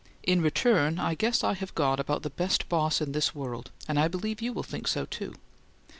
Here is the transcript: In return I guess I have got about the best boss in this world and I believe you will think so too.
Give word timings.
In 0.23 0.41
return 0.41 0.97
I 0.97 1.13
guess 1.13 1.43
I 1.43 1.53
have 1.53 1.75
got 1.75 1.99
about 1.99 2.23
the 2.23 2.31
best 2.31 2.67
boss 2.67 3.01
in 3.01 3.11
this 3.11 3.35
world 3.35 3.69
and 3.87 3.99
I 3.99 4.07
believe 4.07 4.41
you 4.41 4.51
will 4.51 4.63
think 4.63 4.87
so 4.87 5.05
too. 5.05 5.35